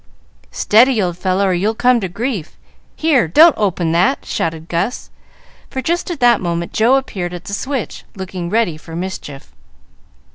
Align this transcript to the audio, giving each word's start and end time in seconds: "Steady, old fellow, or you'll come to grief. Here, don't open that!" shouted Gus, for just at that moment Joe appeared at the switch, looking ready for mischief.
"Steady, 0.49 0.99
old 0.99 1.15
fellow, 1.15 1.45
or 1.45 1.53
you'll 1.53 1.75
come 1.75 1.99
to 2.01 2.07
grief. 2.09 2.57
Here, 2.95 3.27
don't 3.27 3.53
open 3.55 3.91
that!" 3.91 4.25
shouted 4.25 4.67
Gus, 4.67 5.11
for 5.69 5.79
just 5.79 6.09
at 6.09 6.19
that 6.21 6.41
moment 6.41 6.73
Joe 6.73 6.95
appeared 6.95 7.35
at 7.35 7.43
the 7.43 7.53
switch, 7.53 8.03
looking 8.15 8.49
ready 8.49 8.77
for 8.77 8.95
mischief. 8.95 9.51